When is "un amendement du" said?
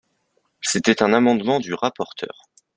1.03-1.75